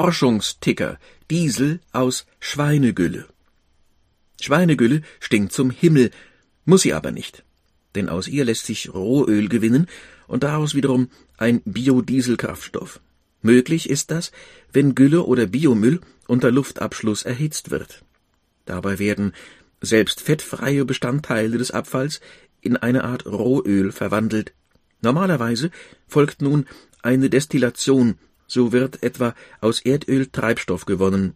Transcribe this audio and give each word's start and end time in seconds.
Forschungsticker 0.00 0.98
Diesel 1.28 1.80
aus 1.92 2.24
Schweinegülle. 2.38 3.26
Schweinegülle 4.40 5.02
stinkt 5.20 5.52
zum 5.52 5.68
Himmel, 5.68 6.10
muss 6.64 6.80
sie 6.80 6.94
aber 6.94 7.10
nicht, 7.10 7.44
denn 7.94 8.08
aus 8.08 8.26
ihr 8.26 8.46
lässt 8.46 8.64
sich 8.64 8.94
Rohöl 8.94 9.50
gewinnen 9.50 9.88
und 10.26 10.42
daraus 10.42 10.74
wiederum 10.74 11.10
ein 11.36 11.60
Biodieselkraftstoff. 11.66 13.00
Möglich 13.42 13.90
ist 13.90 14.10
das, 14.10 14.32
wenn 14.72 14.94
Gülle 14.94 15.24
oder 15.24 15.46
Biomüll 15.46 16.00
unter 16.26 16.50
Luftabschluss 16.50 17.24
erhitzt 17.24 17.70
wird. 17.70 18.02
Dabei 18.64 18.98
werden 18.98 19.34
selbst 19.82 20.22
fettfreie 20.22 20.86
Bestandteile 20.86 21.58
des 21.58 21.72
Abfalls 21.72 22.22
in 22.62 22.78
eine 22.78 23.04
Art 23.04 23.26
Rohöl 23.26 23.92
verwandelt. 23.92 24.54
Normalerweise 25.02 25.70
folgt 26.08 26.40
nun 26.40 26.64
eine 27.02 27.28
Destillation, 27.28 28.16
so 28.50 28.72
wird 28.72 29.02
etwa 29.02 29.34
aus 29.60 29.80
Erdöl 29.80 30.26
Treibstoff 30.26 30.84
gewonnen. 30.84 31.34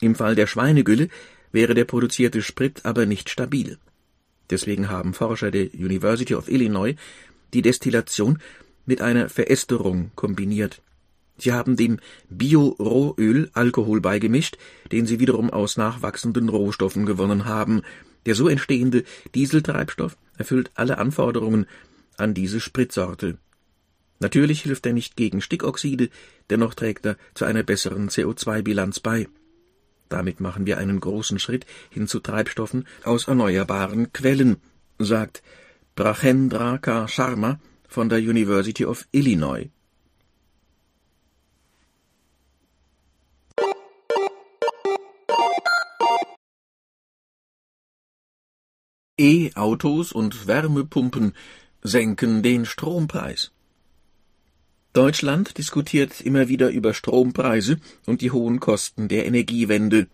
Im 0.00 0.14
Fall 0.14 0.34
der 0.36 0.46
Schweinegülle 0.46 1.08
wäre 1.52 1.74
der 1.74 1.84
produzierte 1.84 2.42
Sprit 2.42 2.84
aber 2.84 3.06
nicht 3.06 3.28
stabil. 3.28 3.78
Deswegen 4.50 4.88
haben 4.88 5.14
Forscher 5.14 5.50
der 5.50 5.74
University 5.74 6.34
of 6.34 6.48
Illinois 6.48 6.94
die 7.52 7.62
Destillation 7.62 8.38
mit 8.86 9.00
einer 9.00 9.28
Veresterung 9.28 10.12
kombiniert. 10.14 10.80
Sie 11.38 11.52
haben 11.52 11.76
dem 11.76 11.98
Bio-Rohöl 12.28 13.50
Alkohol 13.54 14.00
beigemischt, 14.00 14.58
den 14.92 15.06
sie 15.06 15.18
wiederum 15.18 15.50
aus 15.50 15.76
nachwachsenden 15.76 16.48
Rohstoffen 16.48 17.04
gewonnen 17.06 17.46
haben. 17.46 17.82
Der 18.26 18.34
so 18.34 18.48
entstehende 18.48 19.04
Dieseltreibstoff 19.34 20.16
erfüllt 20.36 20.70
alle 20.74 20.98
Anforderungen 20.98 21.66
an 22.16 22.34
diese 22.34 22.60
Spritsorte. 22.60 23.38
Natürlich 24.20 24.62
hilft 24.62 24.84
er 24.84 24.92
nicht 24.92 25.16
gegen 25.16 25.40
Stickoxide, 25.40 26.10
dennoch 26.50 26.74
trägt 26.74 27.06
er 27.06 27.16
zu 27.34 27.46
einer 27.46 27.62
besseren 27.62 28.10
CO2-Bilanz 28.10 29.00
bei. 29.00 29.28
Damit 30.10 30.40
machen 30.40 30.66
wir 30.66 30.76
einen 30.76 31.00
großen 31.00 31.38
Schritt 31.38 31.64
hin 31.88 32.06
zu 32.06 32.20
Treibstoffen 32.20 32.86
aus 33.04 33.28
erneuerbaren 33.28 34.12
Quellen, 34.12 34.58
sagt 34.98 35.42
Brachendra 35.96 36.78
K. 36.78 37.08
Sharma 37.08 37.60
von 37.88 38.08
der 38.10 38.18
University 38.18 38.84
of 38.84 39.06
Illinois. 39.10 39.70
E-Autos 49.18 50.12
und 50.12 50.46
Wärmepumpen 50.46 51.34
senken 51.82 52.42
den 52.42 52.64
Strompreis. 52.64 53.52
Deutschland 54.92 55.56
diskutiert 55.56 56.20
immer 56.20 56.48
wieder 56.48 56.70
über 56.70 56.94
Strompreise 56.94 57.78
und 58.06 58.22
die 58.22 58.32
hohen 58.32 58.58
Kosten 58.58 59.06
der 59.06 59.24
Energiewende. 59.24 60.08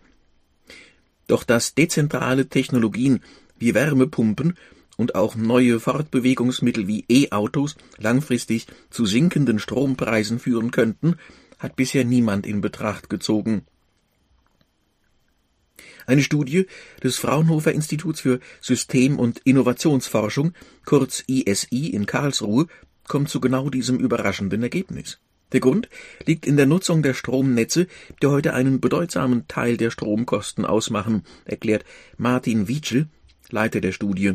Doch 1.25 1.43
dass 1.43 1.73
dezentrale 1.73 2.47
Technologien 2.47 3.21
wie 3.57 3.73
Wärmepumpen 3.73 4.55
und 4.95 5.15
auch 5.15 5.35
neue 5.35 5.79
Fortbewegungsmittel 5.79 6.87
wie 6.87 7.05
E-Autos 7.09 7.75
langfristig 7.97 8.67
zu 8.91 9.07
sinkenden 9.07 9.57
Strompreisen 9.57 10.37
führen 10.37 10.69
könnten, 10.69 11.15
hat 11.57 11.75
bisher 11.75 12.05
niemand 12.05 12.45
in 12.45 12.61
Betracht 12.61 13.09
gezogen. 13.09 13.63
Eine 16.05 16.23
Studie 16.23 16.67
des 17.03 17.17
Fraunhofer 17.17 17.73
Instituts 17.73 18.21
für 18.21 18.39
System- 18.61 19.19
und 19.19 19.39
Innovationsforschung, 19.39 20.53
kurz 20.85 21.23
ISI 21.27 21.87
in 21.87 22.05
Karlsruhe, 22.05 22.67
kommt 23.07 23.29
zu 23.29 23.39
genau 23.39 23.69
diesem 23.69 23.99
überraschenden 23.99 24.63
Ergebnis. 24.63 25.19
Der 25.53 25.61
Grund 25.61 25.89
liegt 26.25 26.45
in 26.45 26.57
der 26.57 26.65
Nutzung 26.65 27.01
der 27.03 27.13
Stromnetze, 27.13 27.87
die 28.21 28.27
heute 28.27 28.53
einen 28.53 28.81
bedeutsamen 28.81 29.47
Teil 29.47 29.77
der 29.77 29.91
Stromkosten 29.91 30.65
ausmachen, 30.65 31.23
erklärt 31.45 31.85
Martin 32.17 32.67
Wietschel, 32.67 33.07
Leiter 33.49 33.79
der 33.79 33.93
Studie. 33.93 34.33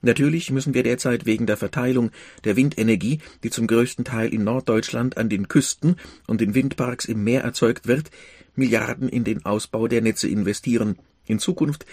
Natürlich 0.00 0.50
müssen 0.50 0.74
wir 0.74 0.82
derzeit 0.82 1.26
wegen 1.26 1.46
der 1.46 1.56
Verteilung 1.56 2.10
der 2.44 2.56
Windenergie, 2.56 3.20
die 3.42 3.50
zum 3.50 3.66
größten 3.66 4.04
Teil 4.04 4.32
in 4.32 4.44
Norddeutschland 4.44 5.16
an 5.16 5.28
den 5.28 5.48
Küsten 5.48 5.96
und 6.26 6.40
in 6.40 6.54
Windparks 6.54 7.04
im 7.04 7.24
Meer 7.24 7.42
erzeugt 7.42 7.86
wird, 7.86 8.10
Milliarden 8.54 9.08
in 9.08 9.24
den 9.24 9.44
Ausbau 9.44 9.88
der 9.88 10.02
Netze 10.02 10.28
investieren. 10.28 10.98
In 11.26 11.38
Zukunft 11.38 11.84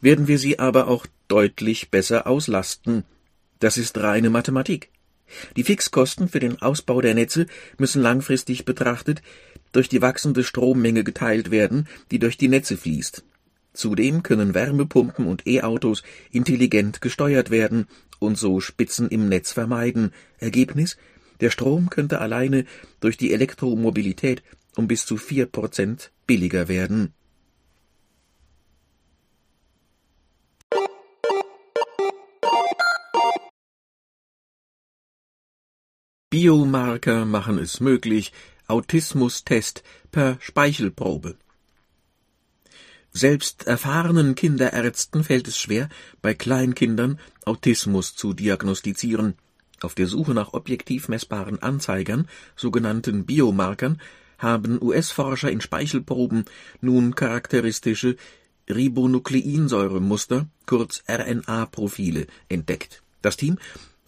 werden 0.00 0.28
wir 0.28 0.38
sie 0.38 0.58
aber 0.58 0.88
auch 0.88 1.06
deutlich 1.28 1.90
besser 1.90 2.26
auslasten. 2.26 3.04
Das 3.58 3.76
ist 3.76 3.98
reine 3.98 4.30
Mathematik. 4.30 4.90
Die 5.56 5.64
Fixkosten 5.64 6.28
für 6.28 6.40
den 6.40 6.60
Ausbau 6.62 7.00
der 7.00 7.14
Netze 7.14 7.46
müssen 7.78 8.02
langfristig 8.02 8.64
betrachtet 8.64 9.22
durch 9.72 9.88
die 9.88 10.02
wachsende 10.02 10.44
Strommenge 10.44 11.04
geteilt 11.04 11.50
werden, 11.50 11.88
die 12.10 12.18
durch 12.18 12.36
die 12.36 12.48
Netze 12.48 12.76
fließt. 12.76 13.24
Zudem 13.72 14.22
können 14.22 14.54
Wärmepumpen 14.54 15.26
und 15.26 15.46
E-Autos 15.46 16.02
intelligent 16.32 17.00
gesteuert 17.00 17.50
werden 17.50 17.86
und 18.18 18.36
so 18.36 18.60
Spitzen 18.60 19.08
im 19.08 19.28
Netz 19.28 19.52
vermeiden. 19.52 20.12
Ergebnis 20.38 20.96
der 21.40 21.50
Strom 21.50 21.88
könnte 21.88 22.20
alleine 22.20 22.66
durch 23.00 23.16
die 23.16 23.32
Elektromobilität 23.32 24.42
um 24.76 24.86
bis 24.86 25.04
zu 25.04 25.16
vier 25.16 25.46
Prozent 25.46 26.10
billiger 26.26 26.68
werden. 26.68 27.12
Biomarker 36.40 37.26
machen 37.26 37.58
es 37.58 37.80
möglich, 37.80 38.32
Autismustest 38.66 39.82
per 40.10 40.38
Speichelprobe. 40.40 41.36
Selbst 43.12 43.66
erfahrenen 43.66 44.34
Kinderärzten 44.36 45.22
fällt 45.22 45.48
es 45.48 45.58
schwer, 45.58 45.90
bei 46.22 46.32
Kleinkindern 46.32 47.18
Autismus 47.44 48.16
zu 48.16 48.32
diagnostizieren. 48.32 49.34
Auf 49.82 49.94
der 49.94 50.06
Suche 50.06 50.32
nach 50.32 50.54
objektiv 50.54 51.10
messbaren 51.10 51.60
Anzeigern, 51.60 52.26
sogenannten 52.56 53.26
Biomarkern, 53.26 54.00
haben 54.38 54.80
US-Forscher 54.80 55.50
in 55.50 55.60
Speichelproben 55.60 56.46
nun 56.80 57.14
charakteristische 57.14 58.16
Ribonukleinsäuremuster, 58.66 60.46
kurz 60.64 61.02
RNA-Profile, 61.06 62.28
entdeckt. 62.48 63.02
Das 63.20 63.36
Team 63.36 63.58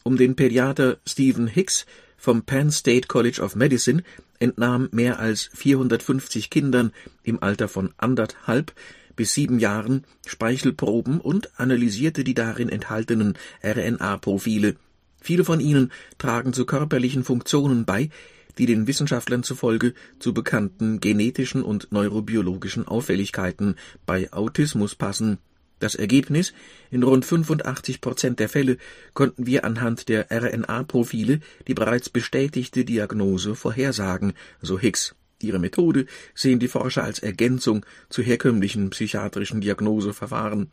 um 0.02 0.16
den 0.16 0.34
Pädiater 0.34 0.98
Stephen 1.06 1.46
Hicks 1.46 1.86
vom 2.22 2.44
Penn 2.44 2.70
State 2.70 3.08
College 3.08 3.42
of 3.42 3.56
Medicine 3.56 4.04
entnahm 4.38 4.88
mehr 4.92 5.18
als 5.18 5.50
450 5.54 6.50
Kindern 6.50 6.92
im 7.24 7.42
Alter 7.42 7.66
von 7.66 7.92
anderthalb 7.96 8.72
bis 9.16 9.34
sieben 9.34 9.58
Jahren 9.58 10.04
Speichelproben 10.24 11.20
und 11.20 11.58
analysierte 11.58 12.22
die 12.22 12.34
darin 12.34 12.68
enthaltenen 12.68 13.36
RNA-Profile. 13.64 14.76
Viele 15.20 15.44
von 15.44 15.58
ihnen 15.58 15.90
tragen 16.18 16.52
zu 16.52 16.64
körperlichen 16.64 17.24
Funktionen 17.24 17.86
bei, 17.86 18.08
die 18.56 18.66
den 18.66 18.86
Wissenschaftlern 18.86 19.42
zufolge 19.42 19.92
zu 20.20 20.32
bekannten 20.32 21.00
genetischen 21.00 21.64
und 21.64 21.90
neurobiologischen 21.90 22.86
Auffälligkeiten 22.86 23.74
bei 24.06 24.32
Autismus 24.32 24.94
passen 24.94 25.38
das 25.82 25.94
Ergebnis: 25.94 26.52
In 26.90 27.02
rund 27.02 27.24
85 27.24 28.00
Prozent 28.00 28.38
der 28.38 28.48
Fälle 28.48 28.78
konnten 29.14 29.46
wir 29.46 29.64
anhand 29.64 30.08
der 30.08 30.26
RNA-Profile 30.30 31.40
die 31.66 31.74
bereits 31.74 32.08
bestätigte 32.08 32.84
Diagnose 32.84 33.54
vorhersagen, 33.54 34.34
so 34.60 34.78
Hicks. 34.78 35.14
Ihre 35.42 35.58
Methode 35.58 36.06
sehen 36.34 36.60
die 36.60 36.68
Forscher 36.68 37.02
als 37.02 37.18
Ergänzung 37.18 37.84
zu 38.08 38.22
herkömmlichen 38.22 38.90
psychiatrischen 38.90 39.60
Diagnoseverfahren. 39.60 40.70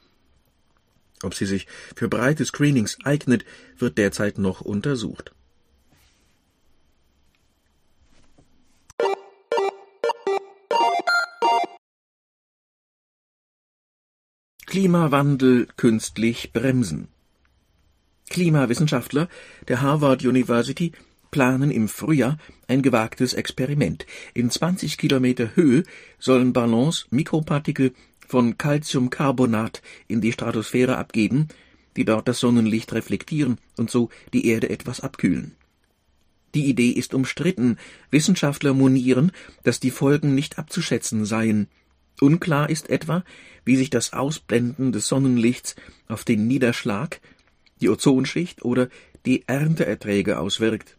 Ob 1.24 1.34
sie 1.34 1.46
sich 1.46 1.68
für 1.96 2.08
breite 2.08 2.46
Screenings 2.46 2.98
eignet, 3.04 3.46
wird 3.78 3.98
derzeit 3.98 4.38
noch 4.38 4.62
untersucht 4.62 5.34
Klimawandel 14.69 15.68
künstlich 15.77 16.54
bremsen. 16.54 17.07
Klimawissenschaftler 18.30 19.27
der 19.68 19.81
Harvard 19.81 20.24
University 20.24 20.92
planen 21.31 21.71
im 21.71 21.88
Frühjahr 21.88 22.38
ein 22.68 22.83
gewagtes 22.83 23.33
Experiment. 23.33 24.06
In 24.36 24.51
20 24.51 25.00
Kilometer 25.00 25.56
Höhe 25.56 25.86
sollen 26.19 26.54
Ballons 26.54 27.07
Mikropartikel 27.10 27.94
von 28.27 28.60
Calciumcarbonat 28.60 29.81
in 30.07 30.21
die 30.21 30.33
Stratosphäre 30.33 30.98
abgeben, 30.98 31.48
die 31.98 32.06
dort 32.06 32.27
das 32.27 32.39
Sonnenlicht 32.39 32.94
reflektieren 32.94 33.57
und 33.75 33.89
so 33.89 34.12
die 34.33 34.45
Erde 34.45 34.69
etwas 34.69 35.00
abkühlen. 35.00 35.56
Die 36.54 36.66
Idee 36.66 36.92
ist 36.92 37.16
umstritten. 37.16 37.77
Wissenschaftler 38.12 38.75
monieren, 38.75 39.31
dass 39.63 39.80
die 39.80 39.89
Folgen 39.89 40.36
nicht 40.36 40.60
abzuschätzen 40.60 41.25
seien. 41.25 41.69
Unklar 42.21 42.69
ist 42.69 42.89
etwa, 42.89 43.24
wie 43.66 43.75
sich 43.75 43.89
das 43.89 44.13
Ausblenden 44.13 44.92
des 44.92 45.07
Sonnenlichts 45.07 45.75
auf 46.07 46.24
den 46.24 46.48
Niederschlag, 46.48 47.21
die 47.81 47.89
Ozonschicht 47.89 48.63
oder 48.63 48.89
die 49.25 49.48
Ernteerträge 49.48 50.39
auswirkt. 50.39 50.98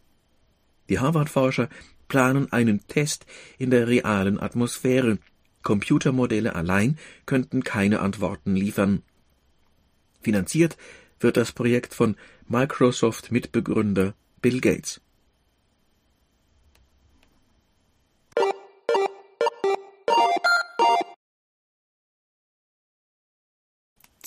Die 0.89 0.99
Harvard-Forscher 0.99 1.69
planen 2.09 2.53
einen 2.53 2.87
Test 2.87 3.27
in 3.59 3.71
der 3.71 3.89
realen 3.89 4.41
Atmosphäre. 4.41 5.19
Computermodelle 5.63 6.55
allein 6.55 6.99
könnten 7.27 7.63
keine 7.63 8.01
Antworten 8.01 8.57
liefern. 8.57 9.03
Finanziert 10.21 10.77
wird 11.21 11.37
das 11.37 11.53
Projekt 11.53 11.95
von 11.95 12.17
Microsoft-Mitbegründer 12.49 14.15
Bill 14.41 14.61
Gates. 14.61 15.01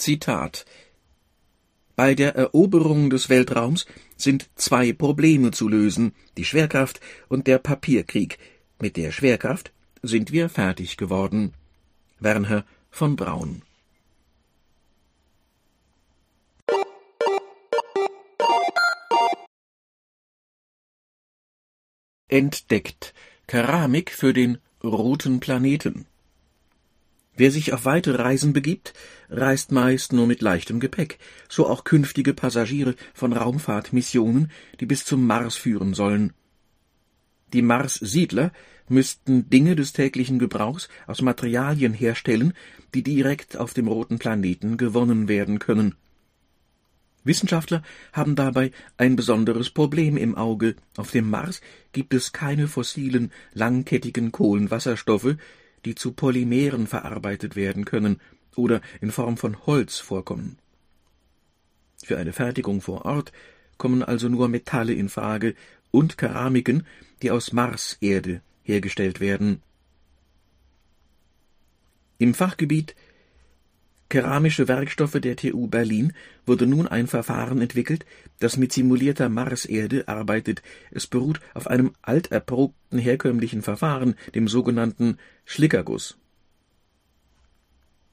Zitat 0.03 0.65
Bei 1.95 2.13
der 2.13 2.35
Eroberung 2.35 3.09
des 3.09 3.29
Weltraums 3.29 3.85
sind 4.17 4.49
zwei 4.55 4.91
Probleme 4.91 5.51
zu 5.51 5.69
lösen, 5.69 6.13
die 6.35 6.43
Schwerkraft 6.43 6.99
und 7.29 7.47
der 7.47 7.57
Papierkrieg. 7.57 8.37
Mit 8.81 8.97
der 8.97 9.13
Schwerkraft 9.13 9.71
sind 10.01 10.33
wir 10.33 10.49
fertig 10.49 10.97
geworden. 10.97 11.53
Werner 12.19 12.65
von 12.91 13.15
Braun 13.15 13.61
Entdeckt 22.27 23.13
Keramik 23.47 24.11
für 24.11 24.33
den 24.33 24.57
roten 24.83 25.39
Planeten 25.39 26.07
Wer 27.35 27.51
sich 27.51 27.73
auf 27.73 27.85
weite 27.85 28.19
Reisen 28.19 28.53
begibt, 28.53 28.93
reist 29.29 29.71
meist 29.71 30.13
nur 30.13 30.27
mit 30.27 30.41
leichtem 30.41 30.79
Gepäck, 30.79 31.17
so 31.49 31.67
auch 31.67 31.83
künftige 31.83 32.33
Passagiere 32.33 32.95
von 33.13 33.33
Raumfahrtmissionen, 33.33 34.51
die 34.79 34.85
bis 34.85 35.03
zum 35.03 35.25
Mars 35.25 35.55
führen 35.55 35.95
sollen. 35.95 36.33
Die 37.53 37.63
Mars-Siedler 37.63 38.51
müssten 38.87 39.49
Dinge 39.49 39.75
des 39.75 39.93
täglichen 39.93 40.37
Gebrauchs 40.37 40.89
aus 41.07 41.21
Materialien 41.21 41.93
herstellen, 41.93 42.53
die 42.93 43.03
direkt 43.03 43.57
auf 43.57 43.73
dem 43.73 43.87
roten 43.87 44.19
Planeten 44.19 44.77
gewonnen 44.77 45.27
werden 45.27 45.59
können. 45.59 45.95
Wissenschaftler 47.23 47.83
haben 48.11 48.35
dabei 48.35 48.71
ein 48.97 49.15
besonderes 49.15 49.69
Problem 49.69 50.17
im 50.17 50.35
Auge. 50.35 50.75
Auf 50.97 51.11
dem 51.11 51.29
Mars 51.29 51.61
gibt 51.93 52.13
es 52.13 52.33
keine 52.33 52.67
fossilen, 52.67 53.31
langkettigen 53.53 54.31
Kohlenwasserstoffe, 54.31 55.37
die 55.85 55.95
zu 55.95 56.13
Polymeren 56.13 56.87
verarbeitet 56.87 57.55
werden 57.55 57.85
können 57.85 58.19
oder 58.55 58.81
in 59.01 59.11
Form 59.11 59.37
von 59.37 59.65
Holz 59.65 59.99
vorkommen. 59.99 60.57
Für 62.03 62.17
eine 62.17 62.33
Fertigung 62.33 62.81
vor 62.81 63.05
Ort 63.05 63.31
kommen 63.77 64.03
also 64.03 64.29
nur 64.29 64.47
Metalle 64.47 64.93
in 64.93 65.09
Frage 65.09 65.55
und 65.91 66.17
Keramiken, 66.17 66.85
die 67.21 67.31
aus 67.31 67.53
Marserde 67.53 68.41
hergestellt 68.63 69.19
werden. 69.19 69.61
Im 72.17 72.33
Fachgebiet 72.33 72.95
Keramische 74.13 74.67
Werkstoffe 74.67 75.19
der 75.19 75.35
TU 75.35 75.65
Berlin 75.65 76.13
wurde 76.45 76.67
nun 76.67 76.87
ein 76.87 77.07
Verfahren 77.07 77.59
entwickelt, 77.63 78.05
das 78.39 78.57
mit 78.57 78.71
simulierter 78.71 79.27
Marserde 79.27 80.07
arbeitet. 80.07 80.61
Es 80.91 81.07
beruht 81.07 81.39
auf 81.55 81.65
einem 81.65 81.93
alterprobten 82.03 82.99
herkömmlichen 82.99 83.63
Verfahren, 83.63 84.13
dem 84.35 84.47
sogenannten 84.47 85.17
Schlickerguss. 85.45 86.15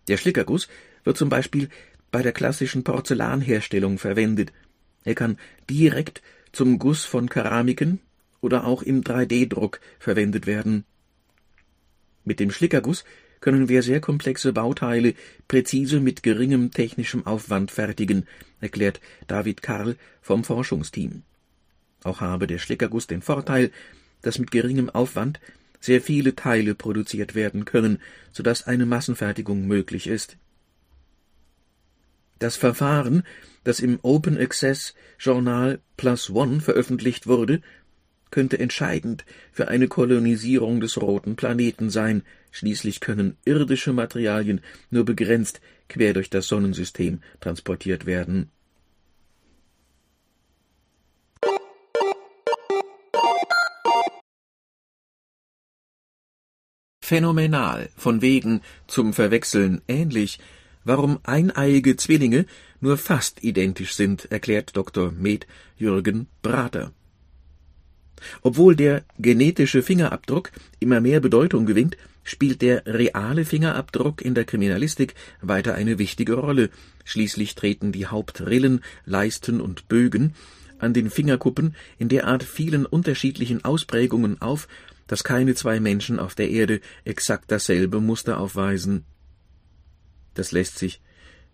Der 0.08 0.16
Schlickerguss 0.16 0.68
wird 1.04 1.18
zum 1.18 1.28
Beispiel 1.28 1.68
bei 2.10 2.22
der 2.22 2.32
klassischen 2.32 2.82
Porzellanherstellung 2.82 3.98
verwendet. 3.98 4.54
Er 5.04 5.14
kann 5.14 5.36
direkt 5.68 6.22
zum 6.50 6.78
Guss 6.78 7.04
von 7.04 7.28
Keramiken 7.28 8.00
oder 8.40 8.64
auch 8.64 8.80
im 8.80 9.04
3D-Druck 9.04 9.80
verwendet 9.98 10.46
werden. 10.46 10.86
Mit 12.24 12.40
dem 12.40 12.50
Schlickerguss 12.50 13.04
können 13.40 13.68
wir 13.68 13.82
sehr 13.82 14.00
komplexe 14.00 14.52
Bauteile 14.52 15.14
präzise 15.48 16.00
mit 16.00 16.22
geringem 16.22 16.70
technischem 16.70 17.26
Aufwand 17.26 17.70
fertigen, 17.70 18.26
erklärt 18.60 19.00
David 19.26 19.62
Karl 19.62 19.96
vom 20.20 20.44
Forschungsteam. 20.44 21.22
Auch 22.04 22.20
habe 22.20 22.46
der 22.46 22.58
Schlickerguss 22.58 23.06
den 23.06 23.22
Vorteil, 23.22 23.70
dass 24.22 24.38
mit 24.38 24.50
geringem 24.50 24.90
Aufwand 24.90 25.40
sehr 25.80 26.00
viele 26.00 26.36
Teile 26.36 26.74
produziert 26.74 27.34
werden 27.34 27.64
können, 27.64 27.98
so 28.32 28.42
dass 28.42 28.66
eine 28.66 28.86
Massenfertigung 28.86 29.66
möglich 29.66 30.06
ist. 30.06 30.36
Das 32.38 32.56
Verfahren, 32.56 33.22
das 33.64 33.80
im 33.80 33.98
Open 34.02 34.38
Access 34.38 34.94
Journal 35.18 35.80
Plus 35.96 36.30
One 36.30 36.60
veröffentlicht 36.60 37.26
wurde, 37.26 37.60
könnte 38.30 38.58
entscheidend 38.58 39.24
für 39.52 39.68
eine 39.68 39.88
Kolonisierung 39.88 40.80
des 40.80 41.00
roten 41.00 41.36
Planeten 41.36 41.90
sein, 41.90 42.22
schließlich 42.50 43.00
können 43.00 43.36
irdische 43.44 43.92
Materialien 43.92 44.60
nur 44.90 45.04
begrenzt 45.04 45.60
quer 45.88 46.14
durch 46.14 46.30
das 46.30 46.48
Sonnensystem 46.48 47.20
transportiert 47.40 48.06
werden. 48.06 48.50
Phänomenal, 57.02 57.90
von 57.96 58.22
wegen 58.22 58.60
zum 58.86 59.12
Verwechseln 59.12 59.82
ähnlich, 59.88 60.38
warum 60.84 61.18
eineiige 61.24 61.96
Zwillinge 61.96 62.46
nur 62.80 62.98
fast 62.98 63.42
identisch 63.42 63.94
sind, 63.94 64.30
erklärt 64.30 64.76
Dr. 64.76 65.10
Med 65.10 65.48
Jürgen 65.76 66.28
Brater. 66.40 66.92
Obwohl 68.42 68.76
der 68.76 69.02
genetische 69.18 69.82
Fingerabdruck 69.82 70.50
immer 70.78 71.00
mehr 71.00 71.20
Bedeutung 71.20 71.66
gewinnt, 71.66 71.96
spielt 72.22 72.62
der 72.62 72.84
reale 72.86 73.44
Fingerabdruck 73.44 74.22
in 74.22 74.34
der 74.34 74.44
Kriminalistik 74.44 75.14
weiter 75.40 75.74
eine 75.74 75.98
wichtige 75.98 76.34
Rolle. 76.34 76.70
Schließlich 77.04 77.54
treten 77.54 77.92
die 77.92 78.06
Hauptrillen, 78.06 78.82
Leisten 79.04 79.60
und 79.60 79.88
Bögen 79.88 80.34
an 80.78 80.94
den 80.94 81.10
Fingerkuppen 81.10 81.76
in 81.98 82.08
derart 82.08 82.42
vielen 82.42 82.86
unterschiedlichen 82.86 83.64
Ausprägungen 83.64 84.40
auf, 84.40 84.68
dass 85.06 85.24
keine 85.24 85.54
zwei 85.54 85.80
Menschen 85.80 86.18
auf 86.18 86.34
der 86.34 86.50
Erde 86.50 86.80
exakt 87.04 87.50
dasselbe 87.50 88.00
Muster 88.00 88.38
aufweisen. 88.38 89.04
Das 90.34 90.52
lässt 90.52 90.78
sich 90.78 91.00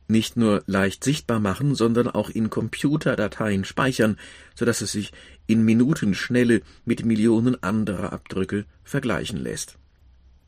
nicht 0.09 0.37
nur 0.37 0.63
leicht 0.67 1.03
sichtbar 1.03 1.41
machen, 1.41 1.75
sondern 1.75 2.09
auch 2.09 2.31
in 2.31 2.51
Computerdateien 2.51 3.65
speichern, 3.65 4.19
so 4.55 4.65
dass 4.65 4.81
es 4.81 4.93
sich 4.93 5.13
in 5.47 5.65
Minutenschnelle 5.65 6.63
mit 6.85 7.05
Millionen 7.05 7.63
anderer 7.63 8.13
Abdrücke 8.13 8.65
vergleichen 8.85 9.39
lässt. 9.39 9.79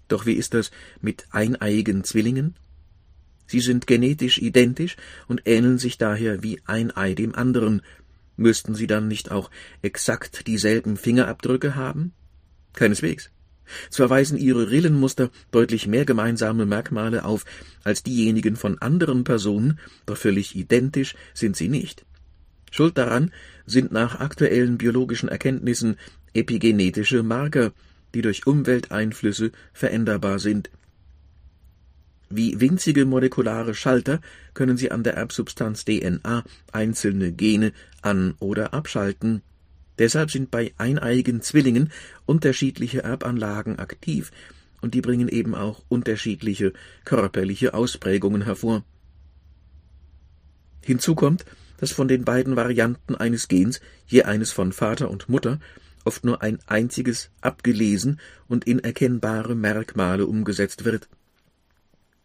Doch 0.06 0.26
wie 0.26 0.34
ist 0.34 0.54
das 0.54 0.70
mit 1.00 1.26
eineiigen 1.30 2.04
Zwillingen? 2.04 2.54
Sie 3.46 3.60
sind 3.60 3.86
genetisch 3.86 4.38
identisch 4.38 4.96
und 5.26 5.42
ähneln 5.46 5.78
sich 5.78 5.98
daher 5.98 6.42
wie 6.42 6.60
ein 6.66 6.94
Ei 6.96 7.14
dem 7.14 7.34
anderen. 7.34 7.82
Müssten 8.36 8.74
sie 8.74 8.86
dann 8.86 9.08
nicht 9.08 9.30
auch 9.30 9.50
exakt 9.82 10.46
dieselben 10.46 10.96
Fingerabdrücke 10.96 11.74
haben? 11.74 12.12
Keineswegs. 12.74 13.30
Zwar 13.90 14.10
weisen 14.10 14.38
ihre 14.38 14.70
Rillenmuster 14.70 15.30
deutlich 15.50 15.86
mehr 15.86 16.04
gemeinsame 16.04 16.66
Merkmale 16.66 17.24
auf 17.24 17.44
als 17.84 18.02
diejenigen 18.02 18.56
von 18.56 18.78
anderen 18.78 19.24
Personen, 19.24 19.78
doch 20.06 20.16
völlig 20.16 20.56
identisch 20.56 21.14
sind 21.34 21.56
sie 21.56 21.68
nicht. 21.68 22.04
Schuld 22.70 22.98
daran 22.98 23.32
sind 23.66 23.92
nach 23.92 24.20
aktuellen 24.20 24.78
biologischen 24.78 25.28
Erkenntnissen 25.28 25.96
epigenetische 26.34 27.22
Marker, 27.22 27.72
die 28.14 28.22
durch 28.22 28.46
Umwelteinflüsse 28.46 29.52
veränderbar 29.72 30.38
sind. 30.38 30.70
Wie 32.30 32.60
winzige 32.60 33.06
molekulare 33.06 33.74
Schalter 33.74 34.20
können 34.52 34.76
sie 34.76 34.90
an 34.90 35.02
der 35.02 35.14
Erbsubstanz 35.14 35.84
DNA 35.86 36.44
einzelne 36.72 37.32
Gene 37.32 37.72
an- 38.02 38.34
oder 38.38 38.74
abschalten. 38.74 39.42
Deshalb 39.98 40.30
sind 40.30 40.50
bei 40.50 40.72
eineiigen 40.78 41.42
Zwillingen 41.42 41.90
unterschiedliche 42.26 43.02
Erbanlagen 43.02 43.78
aktiv, 43.78 44.30
und 44.80 44.94
die 44.94 45.00
bringen 45.00 45.28
eben 45.28 45.54
auch 45.54 45.82
unterschiedliche 45.88 46.72
körperliche 47.04 47.74
Ausprägungen 47.74 48.42
hervor. 48.42 48.84
Hinzu 50.82 51.14
kommt, 51.14 51.44
dass 51.78 51.92
von 51.92 52.08
den 52.08 52.24
beiden 52.24 52.56
Varianten 52.56 53.14
eines 53.16 53.48
Gens, 53.48 53.80
je 54.06 54.22
eines 54.22 54.52
von 54.52 54.72
Vater 54.72 55.10
und 55.10 55.28
Mutter, 55.28 55.58
oft 56.04 56.24
nur 56.24 56.42
ein 56.42 56.58
einziges 56.66 57.30
abgelesen 57.40 58.20
und 58.46 58.66
in 58.66 58.78
erkennbare 58.78 59.54
Merkmale 59.54 60.26
umgesetzt 60.26 60.84
wird. 60.84 61.08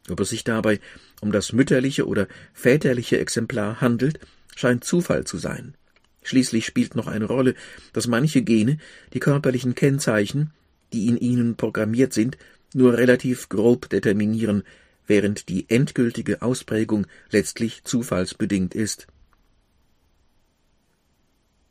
Ob 0.10 0.20
es 0.20 0.30
sich 0.30 0.44
dabei 0.44 0.80
um 1.22 1.32
das 1.32 1.53
mütterliche 1.53 2.08
oder 2.08 2.27
väterliche 2.53 3.20
Exemplar 3.20 3.82
handelt, 3.82 4.20
scheint 4.56 4.84
Zufall 4.84 5.25
zu 5.25 5.38
sein. 5.38 5.75
Schließlich 6.24 6.65
spielt 6.65 6.96
noch 6.96 7.08
eine 7.08 7.25
Rolle, 7.25 7.56
dass 7.92 8.08
manche 8.08 8.42
Gene 8.42 8.77
die 9.13 9.20
körperlichen 9.20 9.75
Kennzeichen, 9.75 10.51
die 10.94 11.08
in 11.08 11.18
ihnen 11.18 11.56
programmiert 11.56 12.13
sind, 12.13 12.38
nur 12.74 12.98
relativ 12.98 13.50
grob 13.50 13.89
determinieren, 13.89 14.63
während 15.06 15.50
die 15.50 15.70
endgültige 15.70 16.42
Ausprägung 16.42 17.08
letztlich 17.30 17.84
zufallsbedingt 17.84 18.74
ist. 18.74 19.08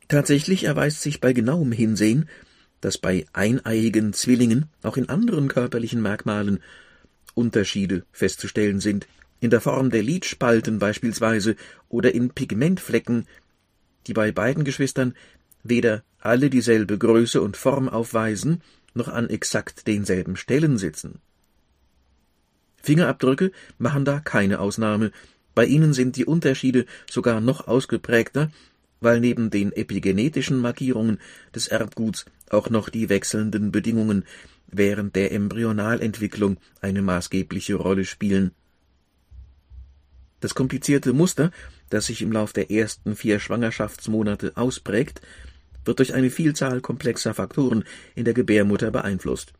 Tatsächlich 0.07 0.65
erweist 0.65 1.01
sich 1.01 1.19
bei 1.19 1.33
genauem 1.33 1.71
Hinsehen, 1.71 2.29
dass 2.81 2.97
bei 2.97 3.25
eineiigen 3.33 4.13
Zwillingen 4.13 4.65
auch 4.81 4.97
in 4.97 5.09
anderen 5.09 5.47
körperlichen 5.47 6.01
Merkmalen 6.01 6.59
Unterschiede 7.33 8.03
festzustellen 8.11 8.79
sind, 8.79 9.07
in 9.39 9.49
der 9.49 9.61
Form 9.61 9.89
der 9.89 10.03
Lidspalten 10.03 10.79
beispielsweise 10.79 11.55
oder 11.89 12.13
in 12.13 12.29
Pigmentflecken, 12.29 13.25
die 14.07 14.13
bei 14.13 14.31
beiden 14.31 14.63
Geschwistern 14.63 15.13
weder 15.63 16.03
alle 16.19 16.49
dieselbe 16.49 16.97
Größe 16.97 17.41
und 17.41 17.57
Form 17.57 17.89
aufweisen, 17.89 18.61
noch 18.93 19.07
an 19.07 19.29
exakt 19.29 19.87
denselben 19.87 20.35
Stellen 20.35 20.77
sitzen. 20.77 21.19
Fingerabdrücke 22.81 23.51
machen 23.77 24.05
da 24.05 24.19
keine 24.19 24.59
Ausnahme, 24.59 25.11
bei 25.55 25.65
ihnen 25.65 25.93
sind 25.93 26.15
die 26.15 26.25
Unterschiede 26.25 26.85
sogar 27.09 27.39
noch 27.39 27.67
ausgeprägter, 27.67 28.51
weil 28.99 29.19
neben 29.19 29.49
den 29.49 29.71
epigenetischen 29.71 30.59
Markierungen 30.59 31.19
des 31.53 31.67
Erbguts 31.67 32.25
auch 32.49 32.69
noch 32.69 32.89
die 32.89 33.09
wechselnden 33.09 33.71
Bedingungen 33.71 34.25
während 34.67 35.15
der 35.15 35.31
Embryonalentwicklung 35.31 36.57
eine 36.81 37.01
maßgebliche 37.01 37.75
Rolle 37.75 38.05
spielen. 38.05 38.51
Das 40.39 40.55
komplizierte 40.55 41.13
Muster, 41.13 41.51
das 41.93 42.07
sich 42.07 42.23
im 42.23 42.31
Lauf 42.31 42.53
der 42.53 42.71
ersten 42.71 43.15
vier 43.15 43.39
Schwangerschaftsmonate 43.39 44.53
ausprägt, 44.55 45.21
wird 45.85 45.99
durch 45.99 46.15
eine 46.15 46.31
Vielzahl 46.31 46.81
komplexer 46.81 47.35
Faktoren 47.35 47.83
in 48.15 48.25
der 48.25 48.33
Gebärmutter 48.33 48.89
beeinflusst. 48.89 49.53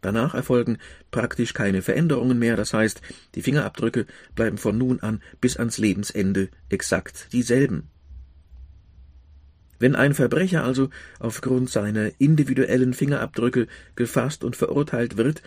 Danach 0.00 0.34
erfolgen 0.34 0.78
praktisch 1.10 1.52
keine 1.52 1.82
Veränderungen 1.82 2.38
mehr, 2.38 2.56
das 2.56 2.72
heißt, 2.72 3.02
die 3.34 3.42
Fingerabdrücke 3.42 4.06
bleiben 4.34 4.56
von 4.56 4.78
nun 4.78 5.00
an 5.00 5.20
bis 5.42 5.58
ans 5.58 5.76
Lebensende 5.76 6.48
exakt 6.70 7.30
dieselben. 7.32 7.90
Wenn 9.78 9.94
ein 9.94 10.14
Verbrecher 10.14 10.64
also 10.64 10.88
aufgrund 11.18 11.68
seiner 11.68 12.10
individuellen 12.18 12.94
Fingerabdrücke 12.94 13.66
gefasst 13.96 14.44
und 14.44 14.56
verurteilt 14.56 15.18
wird, 15.18 15.42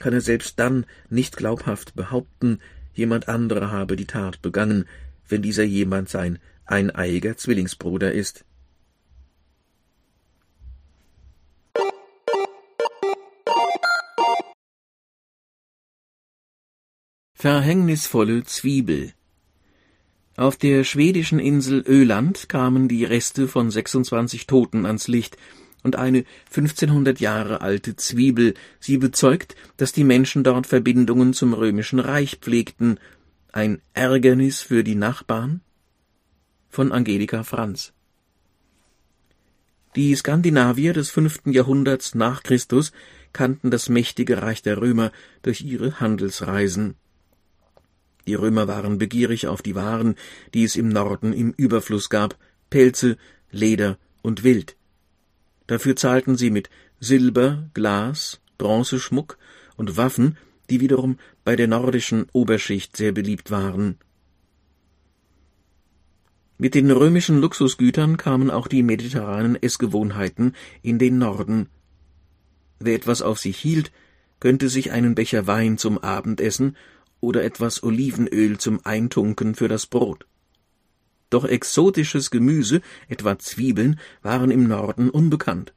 kann 0.00 0.14
er 0.14 0.22
selbst 0.22 0.58
dann 0.58 0.86
nicht 1.10 1.36
glaubhaft 1.36 1.94
behaupten, 1.94 2.60
jemand 2.94 3.28
anderer 3.28 3.70
habe 3.70 3.96
die 3.96 4.06
Tat 4.06 4.40
begangen, 4.40 4.86
wenn 5.28 5.42
dieser 5.42 5.64
jemand 5.64 6.08
sein 6.08 6.38
eineiiger 6.64 7.36
Zwillingsbruder 7.36 8.12
ist. 8.12 8.44
Verhängnisvolle 17.34 18.44
Zwiebel 18.44 19.12
auf 20.36 20.56
der 20.56 20.82
schwedischen 20.84 21.38
Insel 21.38 21.84
Öland 21.86 22.48
kamen 22.48 22.88
die 22.88 23.04
Reste 23.04 23.48
von 23.48 23.70
26 23.70 24.46
Toten 24.46 24.86
ans 24.86 25.06
Licht 25.06 25.36
und 25.82 25.96
eine 25.96 26.24
1500 26.46 27.20
Jahre 27.20 27.60
alte 27.60 27.96
Zwiebel. 27.96 28.54
Sie 28.80 28.96
bezeugt, 28.96 29.54
dass 29.76 29.92
die 29.92 30.04
Menschen 30.04 30.42
dort 30.42 30.66
Verbindungen 30.66 31.34
zum 31.34 31.52
römischen 31.52 31.98
Reich 31.98 32.38
pflegten. 32.40 32.98
Ein 33.54 33.82
Ärgernis 33.92 34.62
für 34.62 34.82
die 34.82 34.94
Nachbarn? 34.94 35.60
Von 36.70 36.90
Angelika 36.90 37.42
Franz. 37.42 37.92
Die 39.94 40.16
Skandinavier 40.16 40.94
des 40.94 41.10
fünften 41.10 41.52
Jahrhunderts 41.52 42.14
nach 42.14 42.42
Christus 42.44 42.92
kannten 43.34 43.70
das 43.70 43.90
mächtige 43.90 44.40
Reich 44.40 44.62
der 44.62 44.80
Römer 44.80 45.12
durch 45.42 45.60
ihre 45.60 46.00
Handelsreisen. 46.00 46.94
Die 48.26 48.32
Römer 48.32 48.68
waren 48.68 48.96
begierig 48.96 49.46
auf 49.48 49.60
die 49.60 49.74
Waren, 49.74 50.14
die 50.54 50.64
es 50.64 50.74
im 50.74 50.88
Norden 50.88 51.34
im 51.34 51.52
Überfluss 51.52 52.08
gab, 52.08 52.38
Pelze, 52.70 53.18
Leder 53.50 53.98
und 54.22 54.44
Wild. 54.44 54.78
Dafür 55.66 55.94
zahlten 55.94 56.38
sie 56.38 56.50
mit 56.50 56.70
Silber, 57.00 57.68
Glas, 57.74 58.40
Bronzeschmuck 58.56 59.36
und 59.76 59.98
Waffen, 59.98 60.38
die 60.70 60.80
wiederum 60.80 61.18
bei 61.44 61.56
der 61.56 61.68
nordischen 61.68 62.26
Oberschicht 62.32 62.96
sehr 62.96 63.12
beliebt 63.12 63.50
waren. 63.50 63.98
Mit 66.58 66.74
den 66.74 66.90
römischen 66.90 67.40
Luxusgütern 67.40 68.16
kamen 68.16 68.50
auch 68.50 68.68
die 68.68 68.84
mediterranen 68.84 69.60
Essgewohnheiten 69.60 70.54
in 70.82 70.98
den 70.98 71.18
Norden. 71.18 71.68
Wer 72.78 72.94
etwas 72.94 73.22
auf 73.22 73.40
sich 73.40 73.58
hielt, 73.58 73.90
gönnte 74.38 74.68
sich 74.68 74.92
einen 74.92 75.14
Becher 75.14 75.46
Wein 75.46 75.78
zum 75.78 75.98
Abendessen 75.98 76.76
oder 77.20 77.42
etwas 77.42 77.82
Olivenöl 77.82 78.58
zum 78.58 78.84
Eintunken 78.84 79.54
für 79.54 79.68
das 79.68 79.86
Brot. 79.86 80.26
Doch 81.30 81.44
exotisches 81.44 82.30
Gemüse, 82.30 82.82
etwa 83.08 83.38
Zwiebeln, 83.38 83.98
waren 84.22 84.50
im 84.50 84.68
Norden 84.68 85.10
unbekannt. 85.10 85.72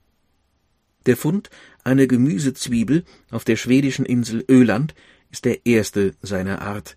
Der 1.06 1.16
Fund 1.16 1.50
einer 1.84 2.08
Gemüsezwiebel 2.08 3.06
auf 3.32 3.44
der 3.44 3.56
schwedischen 3.56 4.06
Insel 4.06 4.44
Öland 4.50 4.96
ist 5.36 5.44
der 5.44 5.66
erste 5.66 6.16
seiner 6.22 6.62
Art. 6.62 6.96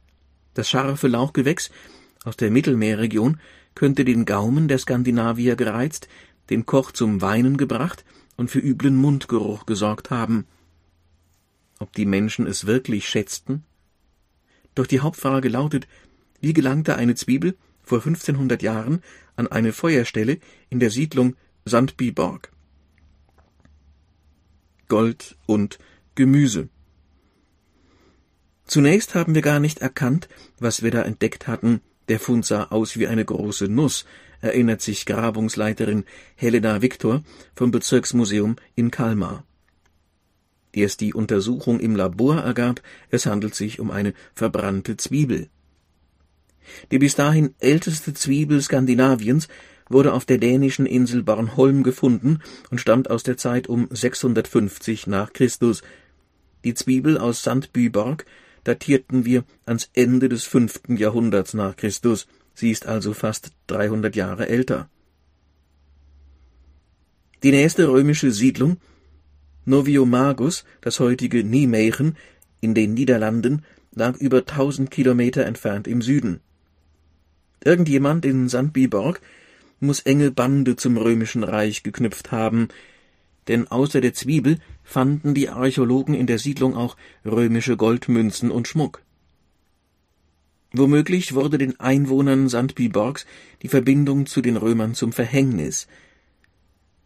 Das 0.54 0.70
scharfe 0.70 1.08
Lauchgewächs 1.08 1.70
aus 2.22 2.36
der 2.36 2.52
Mittelmeerregion 2.52 3.40
könnte 3.74 4.04
den 4.04 4.26
Gaumen 4.26 4.68
der 4.68 4.78
Skandinavier 4.78 5.56
gereizt, 5.56 6.06
den 6.48 6.64
Koch 6.64 6.92
zum 6.92 7.20
Weinen 7.20 7.56
gebracht 7.56 8.04
und 8.36 8.48
für 8.48 8.60
üblen 8.60 8.94
Mundgeruch 8.94 9.66
gesorgt 9.66 10.12
haben. 10.12 10.46
Ob 11.80 11.92
die 11.94 12.06
Menschen 12.06 12.46
es 12.46 12.64
wirklich 12.64 13.08
schätzten? 13.08 13.64
Doch 14.76 14.86
die 14.86 15.00
Hauptfrage 15.00 15.48
lautet, 15.48 15.88
wie 16.40 16.52
gelangte 16.52 16.94
eine 16.94 17.16
Zwiebel 17.16 17.56
vor 17.82 17.98
1500 17.98 18.62
Jahren 18.62 19.02
an 19.34 19.48
eine 19.48 19.72
Feuerstelle 19.72 20.38
in 20.70 20.78
der 20.78 20.90
Siedlung 20.90 21.34
Sandbyborg? 21.64 22.52
Gold 24.86 25.36
und 25.46 25.80
Gemüse. 26.14 26.68
Zunächst 28.68 29.14
haben 29.14 29.34
wir 29.34 29.40
gar 29.40 29.60
nicht 29.60 29.78
erkannt, 29.78 30.28
was 30.60 30.82
wir 30.82 30.90
da 30.90 31.02
entdeckt 31.02 31.48
hatten. 31.48 31.80
Der 32.08 32.20
Fund 32.20 32.44
sah 32.44 32.64
aus 32.64 32.98
wie 32.98 33.06
eine 33.06 33.24
große 33.24 33.66
Nuss, 33.66 34.04
erinnert 34.42 34.82
sich 34.82 35.06
Grabungsleiterin 35.06 36.04
Helena 36.36 36.82
Victor 36.82 37.22
vom 37.56 37.70
Bezirksmuseum 37.70 38.56
in 38.74 38.90
Kalmar. 38.90 39.44
Erst 40.74 41.00
die 41.00 41.14
Untersuchung 41.14 41.80
im 41.80 41.96
Labor 41.96 42.36
ergab, 42.36 42.82
es 43.10 43.24
handelt 43.24 43.54
sich 43.54 43.80
um 43.80 43.90
eine 43.90 44.12
verbrannte 44.34 44.98
Zwiebel. 44.98 45.48
Die 46.90 46.98
bis 46.98 47.14
dahin 47.14 47.54
älteste 47.60 48.12
Zwiebel 48.12 48.60
Skandinaviens 48.60 49.48
wurde 49.88 50.12
auf 50.12 50.26
der 50.26 50.36
dänischen 50.36 50.84
Insel 50.84 51.22
Bornholm 51.22 51.82
gefunden 51.82 52.40
und 52.70 52.82
stammt 52.82 53.10
aus 53.10 53.22
der 53.22 53.38
Zeit 53.38 53.66
um 53.66 53.88
650 53.90 55.06
nach 55.06 55.32
Christus. 55.32 55.80
Die 56.64 56.74
Zwiebel 56.74 57.16
aus 57.16 57.42
Sandbyborg 57.42 58.26
datierten 58.68 59.24
wir 59.24 59.44
ans 59.64 59.88
Ende 59.94 60.28
des 60.28 60.44
fünften 60.44 60.98
Jahrhunderts 60.98 61.54
nach 61.54 61.74
Christus. 61.74 62.28
Sie 62.52 62.70
ist 62.70 62.86
also 62.86 63.14
fast 63.14 63.52
300 63.68 64.14
Jahre 64.14 64.46
älter. 64.46 64.90
Die 67.42 67.50
nächste 67.50 67.88
römische 67.88 68.30
Siedlung 68.30 68.76
Noviomagus, 69.64 70.64
das 70.82 71.00
heutige 71.00 71.44
Nijmegen 71.44 72.16
in 72.60 72.74
den 72.74 72.92
Niederlanden, 72.92 73.64
lag 73.94 74.16
über 74.18 74.44
tausend 74.44 74.90
Kilometer 74.90 75.46
entfernt 75.46 75.86
im 75.88 76.02
Süden. 76.02 76.40
Irgendjemand 77.64 78.26
in 78.26 78.48
Sandbyborg 78.50 79.22
muss 79.80 80.00
enge 80.00 80.30
Bande 80.30 80.76
zum 80.76 80.98
römischen 80.98 81.42
Reich 81.42 81.82
geknüpft 81.82 82.32
haben, 82.32 82.68
denn 83.48 83.68
außer 83.68 84.00
der 84.00 84.14
Zwiebel 84.14 84.58
fanden 84.84 85.34
die 85.34 85.48
Archäologen 85.48 86.14
in 86.14 86.26
der 86.26 86.38
Siedlung 86.38 86.76
auch 86.76 86.96
römische 87.24 87.76
Goldmünzen 87.76 88.50
und 88.50 88.68
Schmuck. 88.68 89.02
Womöglich 90.72 91.34
wurde 91.34 91.58
den 91.58 91.80
Einwohnern 91.80 92.48
Sandbyborgs 92.48 93.26
die 93.62 93.68
Verbindung 93.68 94.26
zu 94.26 94.42
den 94.42 94.56
Römern 94.56 94.94
zum 94.94 95.12
Verhängnis, 95.12 95.88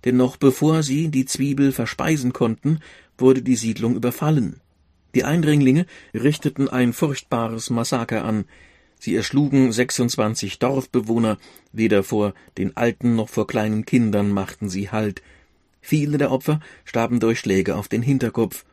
denn 0.04 0.16
noch 0.16 0.36
bevor 0.36 0.82
sie 0.82 1.08
die 1.08 1.26
Zwiebel 1.26 1.72
verspeisen 1.72 2.32
konnten, 2.32 2.80
wurde 3.18 3.42
die 3.42 3.56
Siedlung 3.56 3.94
überfallen. 3.94 4.60
Die 5.14 5.24
Eindringlinge 5.24 5.86
richteten 6.14 6.68
ein 6.68 6.92
furchtbares 6.92 7.70
Massaker 7.70 8.24
an. 8.24 8.46
Sie 8.98 9.14
erschlugen 9.14 9.72
26 9.72 10.58
Dorfbewohner, 10.58 11.38
weder 11.72 12.02
vor 12.02 12.34
den 12.56 12.76
Alten 12.76 13.14
noch 13.14 13.28
vor 13.28 13.46
kleinen 13.46 13.84
Kindern 13.84 14.30
machten 14.30 14.68
sie 14.68 14.90
Halt. 14.90 15.22
Viele 15.82 16.16
der 16.16 16.30
Opfer 16.30 16.60
starben 16.84 17.20
durch 17.20 17.40
Schläge 17.40 17.76
auf 17.76 17.88
den 17.88 18.02
Hinterkopf. 18.02 18.64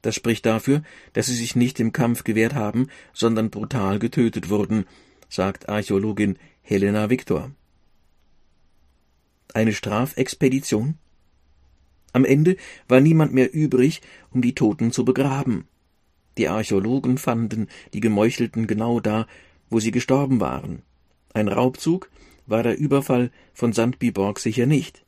Das 0.00 0.14
spricht 0.14 0.46
dafür, 0.46 0.82
dass 1.12 1.26
sie 1.26 1.34
sich 1.34 1.54
nicht 1.54 1.78
im 1.80 1.92
Kampf 1.92 2.24
gewehrt 2.24 2.54
haben, 2.54 2.86
sondern 3.12 3.50
brutal 3.50 3.98
getötet 3.98 4.48
wurden, 4.48 4.86
sagt 5.28 5.68
Archäologin 5.68 6.38
Helena 6.62 7.10
Victor. 7.10 7.50
Eine 9.52 9.72
Strafexpedition? 9.74 10.96
Am 12.12 12.24
Ende 12.24 12.56
war 12.88 13.00
niemand 13.00 13.34
mehr 13.34 13.52
übrig, 13.52 14.00
um 14.30 14.40
die 14.40 14.54
Toten 14.54 14.92
zu 14.92 15.04
begraben. 15.04 15.66
Die 16.38 16.48
Archäologen 16.48 17.18
fanden 17.18 17.68
die 17.92 18.00
Gemeuchelten 18.00 18.66
genau 18.66 19.00
da, 19.00 19.26
wo 19.68 19.80
sie 19.80 19.90
gestorben 19.90 20.40
waren. 20.40 20.82
Ein 21.34 21.48
Raubzug 21.48 22.10
war 22.46 22.62
der 22.62 22.78
Überfall 22.78 23.30
von 23.52 23.72
Sandbyborg 23.72 24.38
sicher 24.38 24.66
nicht. 24.66 25.01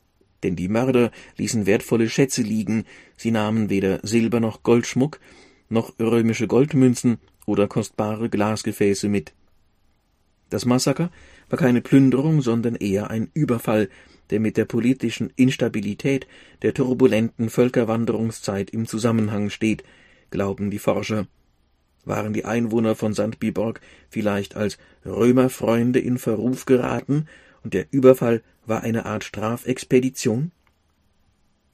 Denn 0.45 0.55
die 0.55 0.67
Mörder 0.67 1.11
ließen 1.37 1.65
wertvolle 1.65 2.07
Schätze 2.07 2.43
liegen, 2.43 2.85
sie 3.17 3.31
nahmen 3.31 3.71
weder 3.71 3.99
Silber 4.03 4.39
noch 4.39 4.61
Goldschmuck, 4.61 5.19
noch 5.69 5.97
römische 5.99 6.45
Goldmünzen 6.45 7.17
oder 7.47 7.67
kostbare 7.67 8.29
Glasgefäße 8.29 9.09
mit. 9.09 9.33
Das 10.51 10.65
Massaker 10.65 11.09
war 11.49 11.57
keine 11.57 11.81
Plünderung, 11.81 12.43
sondern 12.43 12.75
eher 12.75 13.09
ein 13.09 13.31
Überfall, 13.33 13.89
der 14.29 14.39
mit 14.39 14.55
der 14.55 14.65
politischen 14.65 15.33
Instabilität 15.35 16.27
der 16.61 16.75
turbulenten 16.75 17.49
Völkerwanderungszeit 17.49 18.69
im 18.69 18.85
Zusammenhang 18.87 19.49
steht, 19.49 19.83
glauben 20.29 20.69
die 20.69 20.79
Forscher. 20.79 21.27
Waren 22.03 22.33
die 22.33 22.45
Einwohner 22.45 22.93
von 22.93 23.15
St. 23.15 23.39
Biborg 23.39 23.81
vielleicht 24.09 24.55
als 24.55 24.77
Römerfreunde 25.05 25.99
in 25.99 26.19
Verruf 26.19 26.65
geraten 26.65 27.25
der 27.73 27.87
Überfall 27.91 28.43
war 28.65 28.81
eine 28.81 29.05
Art 29.05 29.23
Strafexpedition? 29.23 30.51